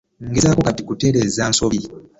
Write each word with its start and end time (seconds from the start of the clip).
Ngezaako 0.29 0.61
kati 0.67 0.81
kutereeza 0.87 1.43
nsobi. 1.51 1.79